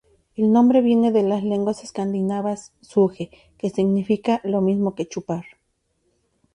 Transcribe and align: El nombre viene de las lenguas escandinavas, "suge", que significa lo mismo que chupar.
El 0.35 0.51
nombre 0.51 0.81
viene 0.81 1.11
de 1.11 1.21
las 1.21 1.43
lenguas 1.43 1.83
escandinavas, 1.83 2.71
"suge", 2.81 3.29
que 3.59 3.69
significa 3.69 4.41
lo 4.43 4.59
mismo 4.59 4.95
que 4.95 5.07
chupar. 5.07 5.45